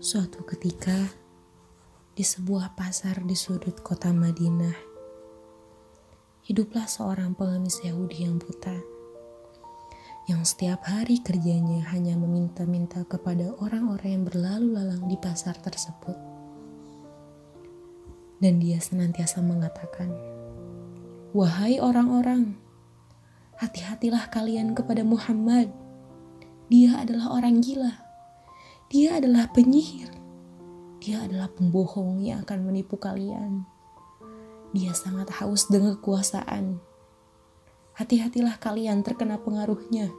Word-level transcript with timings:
Suatu 0.00 0.40
ketika, 0.48 0.96
di 2.16 2.24
sebuah 2.24 2.72
pasar 2.72 3.20
di 3.28 3.36
sudut 3.36 3.76
kota 3.84 4.08
Madinah, 4.08 4.72
hiduplah 6.48 6.88
seorang 6.88 7.36
pengemis 7.36 7.84
Yahudi 7.84 8.24
yang 8.24 8.40
buta, 8.40 8.80
yang 10.32 10.40
setiap 10.48 10.88
hari 10.88 11.20
kerjanya 11.20 11.84
hanya 11.92 12.16
meminta-minta 12.16 13.04
kepada 13.04 13.52
orang-orang 13.60 14.08
yang 14.16 14.24
berlalu 14.24 14.72
lalang 14.72 15.04
di 15.04 15.20
pasar 15.20 15.60
tersebut. 15.60 16.16
Dan 18.40 18.56
dia 18.64 18.80
senantiasa 18.80 19.44
mengatakan, 19.44 20.08
Wahai 21.36 21.76
orang-orang, 21.76 22.56
hati-hatilah 23.60 24.32
kalian 24.32 24.72
kepada 24.72 25.04
Muhammad. 25.04 25.68
Dia 26.72 27.04
adalah 27.04 27.36
orang 27.36 27.60
gila 27.60 28.09
dia 28.90 29.22
adalah 29.22 29.46
penyihir. 29.54 30.10
Dia 30.98 31.22
adalah 31.22 31.46
pembohong 31.54 32.26
yang 32.26 32.42
akan 32.42 32.66
menipu 32.66 32.98
kalian. 32.98 33.62
Dia 34.74 34.90
sangat 34.98 35.30
haus 35.38 35.70
dengan 35.70 35.94
kekuasaan. 35.94 36.82
Hati-hatilah 37.94 38.58
kalian 38.58 39.06
terkena 39.06 39.38
pengaruhnya. 39.38 40.10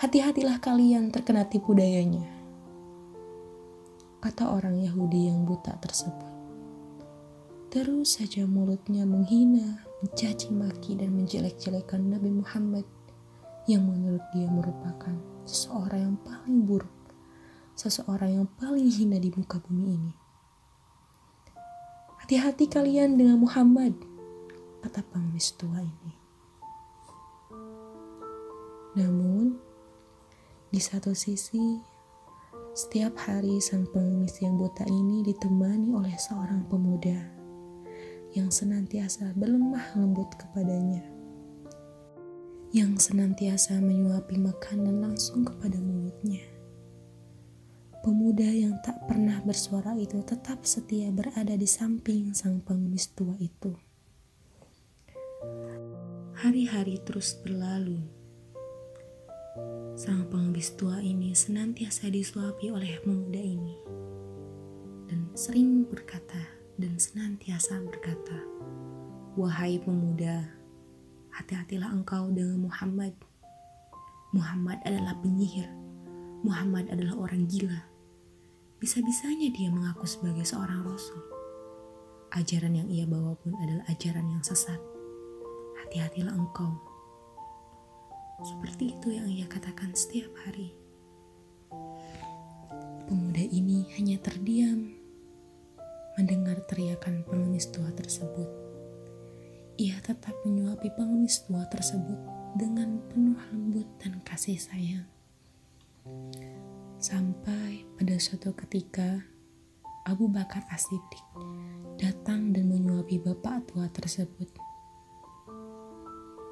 Hati-hatilah 0.00 0.56
kalian 0.64 1.12
terkena 1.12 1.44
tipu 1.52 1.76
dayanya. 1.76 2.24
Kata 4.24 4.56
orang 4.56 4.80
Yahudi 4.80 5.28
yang 5.28 5.44
buta 5.44 5.76
tersebut. 5.84 6.32
Terus 7.68 8.16
saja 8.16 8.48
mulutnya 8.48 9.04
menghina, 9.04 9.84
mencaci 10.00 10.48
maki 10.48 10.96
dan 10.96 11.12
menjelek-jelekan 11.12 12.08
Nabi 12.08 12.40
Muhammad 12.40 12.88
yang 13.68 13.84
menurut 13.84 14.24
dia 14.32 14.48
merupakan 14.48 15.12
seseorang 15.44 16.00
yang 16.08 16.16
paling 16.24 16.64
buruk 16.64 16.99
seseorang 17.80 18.36
yang 18.36 18.48
paling 18.60 18.92
hina 18.92 19.16
di 19.16 19.32
muka 19.32 19.56
bumi 19.56 19.96
ini. 19.96 20.12
Hati-hati 22.20 22.68
kalian 22.68 23.16
dengan 23.16 23.40
Muhammad, 23.40 23.96
kata 24.84 25.00
pengemis 25.08 25.56
tua 25.56 25.80
ini. 25.80 26.12
Namun, 29.00 29.56
di 30.68 30.76
satu 30.76 31.16
sisi, 31.16 31.80
setiap 32.76 33.16
hari 33.24 33.56
sang 33.64 33.88
pengemis 33.88 34.36
yang 34.44 34.60
buta 34.60 34.84
ini 34.84 35.24
ditemani 35.24 35.96
oleh 35.96 36.12
seorang 36.20 36.68
pemuda 36.68 37.16
yang 38.36 38.52
senantiasa 38.52 39.32
berlemah 39.40 39.96
lembut 39.96 40.28
kepadanya, 40.36 41.02
yang 42.76 43.00
senantiasa 43.00 43.80
menyuapi 43.80 44.36
makanan 44.36 45.00
langsung 45.00 45.48
kepada 45.48 45.80
mulutnya. 45.80 46.59
Pemuda 48.00 48.48
yang 48.48 48.80
tak 48.80 48.96
pernah 49.04 49.44
bersuara 49.44 49.92
itu 49.92 50.24
tetap 50.24 50.64
setia 50.64 51.12
berada 51.12 51.52
di 51.52 51.68
samping 51.68 52.32
sang 52.32 52.64
pengemis 52.64 53.12
tua 53.12 53.36
itu. 53.36 53.76
Hari-hari 56.32 56.96
terus 57.04 57.36
berlalu. 57.44 58.00
Sang 60.00 60.24
pengemis 60.32 60.72
tua 60.80 61.04
ini 61.04 61.36
senantiasa 61.36 62.08
disuapi 62.08 62.72
oleh 62.72 63.04
pemuda 63.04 63.36
ini. 63.36 63.76
Dan 65.04 65.28
sering 65.36 65.84
berkata 65.84 66.40
dan 66.80 66.96
senantiasa 66.96 67.84
berkata, 67.84 68.40
Wahai 69.36 69.76
pemuda, 69.76 70.48
hati-hatilah 71.36 71.92
engkau 71.92 72.32
dengan 72.32 72.64
Muhammad. 72.64 73.12
Muhammad 74.32 74.80
adalah 74.88 75.12
penyihir. 75.20 75.68
Muhammad 76.40 76.88
adalah 76.88 77.28
orang 77.28 77.44
gila 77.44 77.89
bisa-bisanya 78.80 79.52
dia 79.52 79.68
mengaku 79.68 80.08
sebagai 80.08 80.48
seorang 80.48 80.80
rasul. 80.80 81.20
Ajaran 82.32 82.80
yang 82.80 82.88
ia 82.88 83.04
bawa 83.04 83.36
pun 83.36 83.52
adalah 83.60 83.84
ajaran 83.92 84.24
yang 84.24 84.40
sesat. 84.40 84.80
Hati-hatilah 85.84 86.32
engkau. 86.32 86.80
Seperti 88.40 88.96
itu 88.96 89.12
yang 89.12 89.28
ia 89.28 89.44
katakan 89.44 89.92
setiap 89.92 90.32
hari. 90.48 90.72
Pemuda 93.04 93.44
ini 93.44 93.84
hanya 94.00 94.16
terdiam 94.16 94.96
mendengar 96.16 96.56
teriakan 96.64 97.20
pengemis 97.28 97.68
tua 97.68 97.92
tersebut. 97.92 98.48
Ia 99.76 100.00
tetap 100.00 100.32
menyuapi 100.48 100.88
pengemis 100.96 101.44
tua 101.44 101.68
tersebut 101.68 102.16
dengan 102.56 102.96
penuh 103.12 103.36
lembut 103.52 103.88
dan 104.00 104.24
kasih 104.24 104.56
sayang. 104.56 105.04
Sampai 107.00 107.88
pada 107.96 108.12
suatu 108.20 108.52
ketika, 108.52 109.24
Abu 110.04 110.28
Bakar 110.28 110.60
As-Siddiq 110.68 111.24
datang 111.96 112.52
dan 112.52 112.68
menyuapi 112.68 113.16
bapak 113.24 113.72
tua 113.72 113.88
tersebut. 113.88 114.52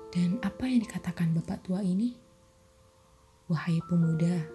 Dan 0.08 0.41
apa 0.41 0.64
yang 0.64 0.81
dikatakan 0.81 1.37
bapak 1.37 1.69
tua 1.69 1.84
ini? 1.84 2.16
Wahai 3.53 3.76
pemuda, 3.92 4.48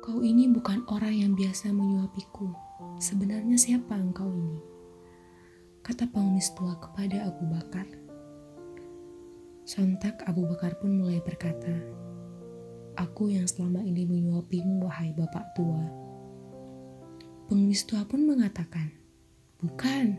kau 0.00 0.24
ini 0.24 0.48
bukan 0.48 0.88
orang 0.88 1.12
yang 1.12 1.32
biasa 1.36 1.76
menyuapiku. 1.76 2.48
Sebenarnya 2.96 3.60
siapa 3.60 4.00
engkau 4.00 4.32
ini? 4.32 4.64
Kata 5.84 6.08
pengemis 6.08 6.56
tua 6.56 6.72
kepada 6.80 7.28
Abu 7.28 7.52
Bakar. 7.52 7.84
Sontak 9.68 10.24
Abu 10.24 10.48
Bakar 10.48 10.80
pun 10.80 10.96
mulai 10.96 11.20
berkata, 11.20 12.07
Aku 12.98 13.30
yang 13.30 13.46
selama 13.46 13.78
ini 13.86 14.02
menyuapimu, 14.10 14.82
wahai 14.82 15.14
bapak 15.14 15.54
tua. 15.54 15.86
Pengemis 17.46 17.86
tua 17.86 18.02
pun 18.02 18.26
mengatakan, 18.26 18.90
Bukan, 19.62 20.18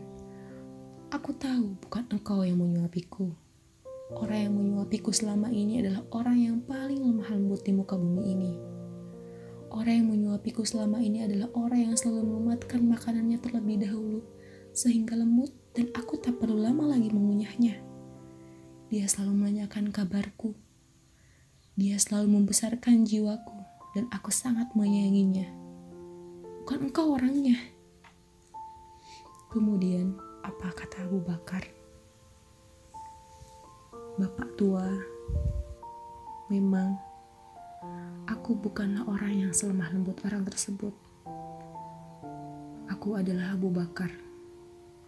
aku 1.12 1.36
tahu 1.36 1.76
bukan 1.76 2.08
engkau 2.08 2.40
yang 2.40 2.56
menyuapiku. 2.56 3.36
Orang 4.16 4.40
yang 4.40 4.54
menyuapiku 4.56 5.12
selama 5.12 5.52
ini 5.52 5.84
adalah 5.84 6.08
orang 6.16 6.40
yang 6.40 6.56
paling 6.64 7.04
lemah 7.04 7.28
lembut 7.28 7.60
di 7.68 7.76
muka 7.76 8.00
bumi 8.00 8.22
ini. 8.32 8.52
Orang 9.68 9.94
yang 10.00 10.08
menyuapiku 10.16 10.64
selama 10.64 11.04
ini 11.04 11.28
adalah 11.28 11.52
orang 11.52 11.92
yang 11.92 11.94
selalu 12.00 12.40
mematkan 12.40 12.80
makanannya 12.80 13.44
terlebih 13.44 13.76
dahulu, 13.84 14.24
sehingga 14.72 15.20
lembut 15.20 15.52
dan 15.76 15.92
aku 15.92 16.16
tak 16.16 16.40
perlu 16.40 16.56
lama 16.56 16.96
lagi 16.96 17.12
mengunyahnya. 17.12 17.76
Dia 18.88 19.04
selalu 19.04 19.36
menanyakan 19.36 19.92
kabarku, 19.92 20.56
dia 21.80 21.96
selalu 21.96 22.36
membesarkan 22.36 23.08
jiwaku 23.08 23.56
dan 23.96 24.04
aku 24.12 24.28
sangat 24.28 24.68
menyayanginya. 24.76 25.48
Bukan 26.60 26.92
engkau 26.92 27.16
orangnya. 27.16 27.56
Kemudian, 29.48 30.12
apa 30.44 30.76
kata 30.76 31.08
Abu 31.08 31.24
Bakar? 31.24 31.64
Bapak 34.20 34.60
tua, 34.60 34.84
memang 36.52 37.00
aku 38.28 38.60
bukanlah 38.60 39.08
orang 39.08 39.48
yang 39.48 39.52
selemah 39.56 39.88
lembut 39.88 40.20
orang 40.28 40.44
tersebut. 40.44 40.92
Aku 42.92 43.16
adalah 43.16 43.56
Abu 43.56 43.72
Bakar. 43.72 44.12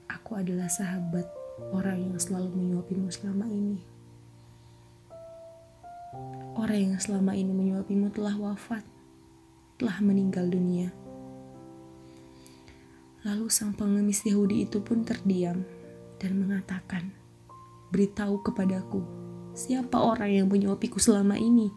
Aku 0.09 0.41
adalah 0.41 0.73
sahabat 0.73 1.29
orang 1.77 2.01
yang 2.01 2.17
selalu 2.17 2.49
menyuapimu 2.57 3.13
selama 3.13 3.45
ini. 3.45 4.02
Orang 6.53 6.93
yang 6.93 7.01
selama 7.01 7.33
ini 7.33 7.49
menyuapimu 7.49 8.13
telah 8.13 8.37
wafat, 8.37 8.85
telah 9.81 9.97
meninggal 10.05 10.45
dunia. 10.45 10.93
Lalu 13.25 13.49
sang 13.49 13.73
pengemis 13.73 14.21
Yahudi 14.29 14.69
itu 14.69 14.85
pun 14.85 15.09
terdiam 15.09 15.65
dan 16.21 16.37
mengatakan, 16.37 17.17
Beritahu 17.89 18.45
kepadaku, 18.45 19.01
siapa 19.57 19.97
orang 19.97 20.45
yang 20.45 20.47
menyuapiku 20.53 21.01
selama 21.01 21.41
ini? 21.41 21.73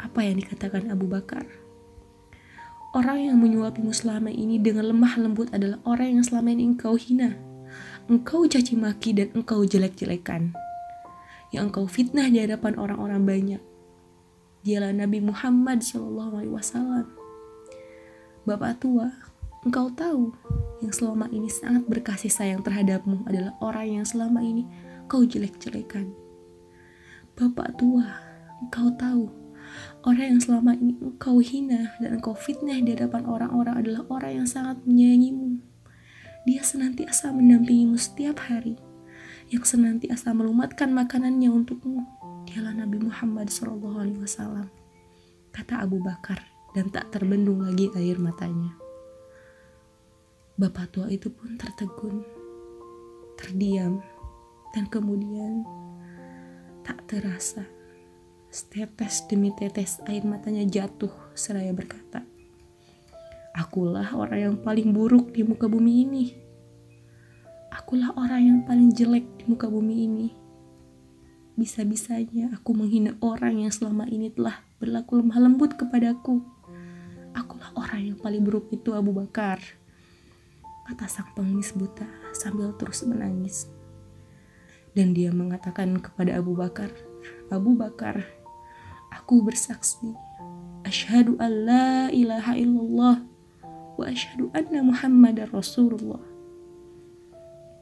Apa 0.00 0.24
yang 0.24 0.40
dikatakan 0.40 0.88
Abu 0.88 1.04
Bakar? 1.04 1.44
Orang 2.96 3.20
yang 3.20 3.36
menyuapimu 3.36 3.92
selama 3.92 4.32
ini 4.32 4.56
dengan 4.56 4.88
lemah 4.88 5.20
lembut 5.20 5.52
adalah 5.52 5.76
orang 5.84 6.16
yang 6.16 6.24
selama 6.24 6.48
ini 6.56 6.72
engkau 6.72 6.96
hina. 6.96 7.36
Engkau 8.08 8.48
caci 8.48 8.72
maki 8.72 9.12
dan 9.12 9.28
engkau 9.36 9.60
jelek-jelekan 9.68 10.65
yang 11.54 11.70
engkau 11.70 11.86
fitnah 11.86 12.26
di 12.30 12.42
hadapan 12.42 12.74
orang-orang 12.78 13.22
banyak. 13.22 13.62
Dialah 14.66 14.90
Nabi 14.90 15.22
Muhammad 15.22 15.82
Shallallahu 15.82 16.42
Alaihi 16.42 16.54
Wasallam. 16.54 17.06
Bapak 18.46 18.82
tua, 18.82 19.10
engkau 19.62 19.90
tahu 19.94 20.34
yang 20.82 20.90
selama 20.90 21.30
ini 21.30 21.50
sangat 21.50 21.86
berkasih 21.86 22.30
sayang 22.30 22.62
terhadapmu 22.62 23.26
adalah 23.26 23.54
orang 23.62 24.02
yang 24.02 24.06
selama 24.06 24.42
ini 24.42 24.66
kau 25.06 25.22
jelek-jelekan. 25.22 26.10
Bapak 27.38 27.78
tua, 27.78 28.06
engkau 28.62 28.90
tahu 28.98 29.30
orang 30.06 30.38
yang 30.38 30.42
selama 30.42 30.72
ini 30.78 30.94
engkau 31.02 31.42
hina 31.42 31.94
dan 31.98 32.18
engkau 32.18 32.34
fitnah 32.34 32.78
di 32.78 32.94
hadapan 32.94 33.26
orang-orang 33.26 33.82
adalah 33.82 34.02
orang 34.10 34.42
yang 34.42 34.48
sangat 34.48 34.78
menyayangimu. 34.86 35.58
Dia 36.46 36.62
senantiasa 36.62 37.34
mendampingimu 37.34 37.98
setiap 37.98 38.38
hari 38.46 38.78
yang 39.50 39.62
senantiasa 39.62 40.34
melumatkan 40.34 40.90
makanannya 40.90 41.50
untukmu. 41.50 42.02
Dialah 42.46 42.74
Nabi 42.74 42.98
Muhammad 43.02 43.50
SAW. 43.50 44.66
Kata 45.54 45.74
Abu 45.82 46.02
Bakar 46.02 46.42
dan 46.74 46.92
tak 46.92 47.08
terbendung 47.14 47.64
lagi 47.64 47.88
air 47.96 48.18
matanya. 48.20 48.74
Bapak 50.56 50.92
tua 50.92 51.06
itu 51.12 51.28
pun 51.28 51.56
tertegun, 51.60 52.24
terdiam, 53.36 54.00
dan 54.72 54.88
kemudian 54.88 55.64
tak 56.84 57.04
terasa 57.08 57.64
setetes 58.52 59.28
demi 59.28 59.52
tetes 59.52 60.00
air 60.08 60.24
matanya 60.24 60.64
jatuh 60.64 61.12
seraya 61.36 61.76
berkata, 61.76 62.24
Akulah 63.56 64.12
orang 64.12 64.40
yang 64.40 64.56
paling 64.60 64.92
buruk 64.92 65.32
di 65.32 65.40
muka 65.40 65.64
bumi 65.64 66.04
ini. 66.04 66.24
Akulah 67.86 68.10
orang 68.18 68.42
yang 68.42 68.58
paling 68.66 68.90
jelek 68.90 69.22
di 69.38 69.46
muka 69.46 69.70
bumi 69.70 70.10
ini. 70.10 70.34
Bisa-bisanya 71.54 72.50
aku 72.58 72.74
menghina 72.74 73.14
orang 73.22 73.62
yang 73.62 73.70
selama 73.70 74.10
ini 74.10 74.26
telah 74.34 74.58
berlaku 74.82 75.22
lemah 75.22 75.38
lembut 75.38 75.78
kepadaku. 75.78 76.42
Akulah 77.30 77.70
orang 77.78 78.10
yang 78.10 78.18
paling 78.18 78.42
buruk 78.42 78.74
itu 78.74 78.90
Abu 78.90 79.14
Bakar 79.14 79.62
kata 80.90 81.06
sang 81.06 81.30
pengemis 81.38 81.70
buta 81.78 82.10
sambil 82.34 82.74
terus 82.74 83.06
menangis. 83.06 83.70
Dan 84.90 85.14
dia 85.14 85.30
mengatakan 85.30 86.02
kepada 86.02 86.34
Abu 86.42 86.58
Bakar, 86.58 86.90
Abu 87.54 87.78
Bakar, 87.78 88.26
aku 89.14 89.46
bersaksi, 89.46 90.10
asyhadu 90.82 91.38
an 91.38 91.52
la 91.62 92.10
ilaha 92.10 92.58
illallah 92.58 93.22
wa 93.94 94.04
asyhadu 94.10 94.50
anna 94.58 94.82
Muhammad 94.82 95.38
Rasulullah. 95.54 96.35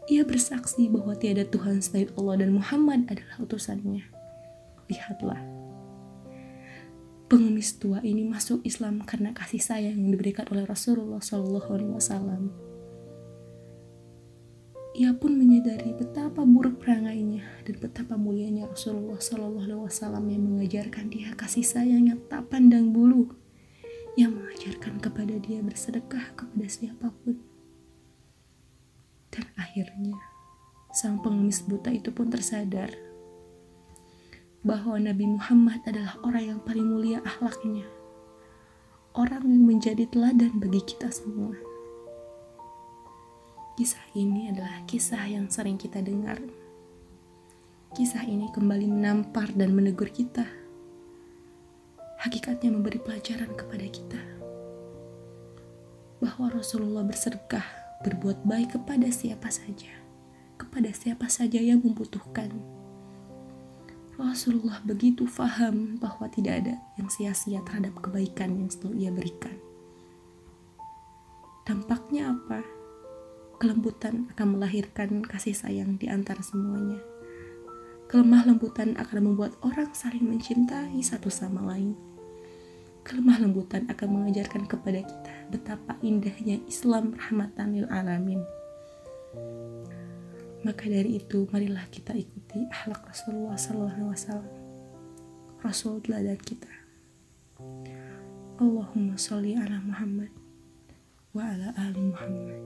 Ia 0.04 0.22
bersaksi 0.22 0.92
bahwa 0.92 1.16
tiada 1.16 1.48
Tuhan 1.48 1.80
selain 1.80 2.12
Allah 2.20 2.44
dan 2.44 2.52
Muhammad 2.52 3.08
adalah 3.08 3.40
utusannya. 3.40 4.04
Lihatlah, 4.84 5.40
pengemis 7.32 7.80
tua 7.80 8.04
ini 8.04 8.28
masuk 8.28 8.60
Islam 8.68 9.00
karena 9.08 9.32
kasih 9.32 9.64
sayang 9.64 9.96
yang 9.96 10.12
diberikan 10.12 10.44
oleh 10.52 10.68
Rasulullah 10.68 11.24
Wasallam 11.24 12.52
ia 14.94 15.10
pun 15.10 15.34
menyadari 15.34 15.90
betapa 15.90 16.46
buruk 16.46 16.78
perangainya 16.78 17.42
dan 17.66 17.82
betapa 17.82 18.14
mulianya 18.14 18.70
Rasulullah 18.70 19.18
Wasallam 19.18 20.30
yang 20.30 20.46
mengajarkan 20.46 21.10
dia 21.10 21.34
kasih 21.34 21.66
sayang 21.66 22.06
yang 22.14 22.22
tak 22.30 22.46
pandang 22.46 22.94
bulu, 22.94 23.34
yang 24.14 24.38
mengajarkan 24.38 25.02
kepada 25.02 25.34
dia 25.42 25.58
bersedekah 25.66 26.38
kepada 26.38 26.66
siapa 26.70 27.10
pun. 27.10 27.42
Akhirnya, 29.74 30.14
sang 30.94 31.18
pengemis 31.18 31.66
buta 31.66 31.90
itu 31.90 32.14
pun 32.14 32.30
tersadar 32.30 32.94
bahwa 34.62 35.02
Nabi 35.02 35.34
Muhammad 35.34 35.82
adalah 35.82 36.14
orang 36.22 36.44
yang 36.46 36.60
paling 36.62 36.86
mulia 36.86 37.18
akhlaknya, 37.26 37.82
orang 39.18 39.42
yang 39.42 39.66
menjadi 39.66 40.06
teladan 40.06 40.62
bagi 40.62 40.78
kita 40.78 41.10
semua. 41.10 41.58
Kisah 43.74 44.14
ini 44.14 44.54
adalah 44.54 44.86
kisah 44.86 45.26
yang 45.26 45.50
sering 45.50 45.74
kita 45.74 45.98
dengar. 45.98 46.38
Kisah 47.98 48.22
ini 48.30 48.54
kembali 48.54 48.86
menampar 48.86 49.50
dan 49.58 49.74
menegur 49.74 50.06
kita. 50.14 50.46
Hakikatnya 52.22 52.70
memberi 52.70 53.02
pelajaran 53.02 53.50
kepada 53.58 53.90
kita 53.90 54.22
bahwa 56.22 56.54
Rasulullah 56.54 57.02
bersedekah, 57.02 57.83
berbuat 58.04 58.44
baik 58.44 58.76
kepada 58.76 59.08
siapa 59.08 59.48
saja, 59.48 59.90
kepada 60.60 60.92
siapa 60.92 61.26
saja 61.32 61.58
yang 61.58 61.80
membutuhkan. 61.80 62.52
Rasulullah 64.14 64.78
begitu 64.86 65.26
faham 65.26 65.98
bahwa 65.98 66.30
tidak 66.30 66.62
ada 66.62 66.74
yang 66.94 67.10
sia-sia 67.10 67.58
terhadap 67.66 67.98
kebaikan 67.98 68.54
yang 68.54 68.70
selalu 68.70 69.02
ia 69.02 69.10
berikan. 69.10 69.56
Dampaknya 71.64 72.30
apa? 72.30 72.62
Kelembutan 73.58 74.30
akan 74.36 74.60
melahirkan 74.60 75.24
kasih 75.24 75.56
sayang 75.56 75.96
di 75.98 76.06
antara 76.06 76.44
semuanya. 76.44 77.00
Kelemah 78.06 78.46
lembutan 78.46 78.94
akan 79.00 79.32
membuat 79.32 79.56
orang 79.64 79.90
saling 79.96 80.22
mencintai 80.28 81.00
satu 81.00 81.32
sama 81.32 81.64
lain. 81.74 82.13
Kelemah 83.04 83.36
lembutan 83.36 83.84
akan 83.92 84.08
mengajarkan 84.08 84.64
kepada 84.64 85.04
kita 85.04 85.32
betapa 85.52 86.00
indahnya 86.00 86.56
Islam 86.64 87.12
rahmatan 87.12 87.76
lil 87.76 87.86
alamin. 87.92 88.40
Maka 90.64 90.88
dari 90.88 91.20
itu, 91.20 91.44
marilah 91.52 91.84
kita 91.92 92.16
ikuti 92.16 92.64
akhlak 92.72 93.04
Rasulullah 93.04 93.60
SAW. 93.60 94.40
Rasul 95.60 96.00
teladan 96.00 96.40
kita. 96.40 96.72
Allahumma 98.56 99.20
sholli 99.20 99.52
ala 99.52 99.84
Muhammad 99.84 100.32
wa 101.36 101.44
ala 101.44 101.76
ali 101.76 102.00
Muhammad. 102.00 102.62